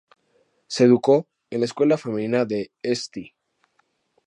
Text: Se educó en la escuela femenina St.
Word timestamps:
Se 0.67 0.85
educó 0.85 1.27
en 1.51 1.59
la 1.59 1.65
escuela 1.67 1.95
femenina 1.95 2.47
St. 2.81 3.35